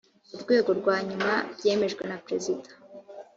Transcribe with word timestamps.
urwego 0.35 0.69
rwa 0.79 0.95
nyuma 1.07 1.33
byemejwe 1.57 2.03
na 2.09 2.17
perezida 2.25 2.69